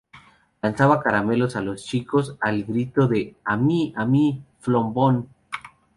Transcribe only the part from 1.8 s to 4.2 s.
chicos al grito de "A mí, a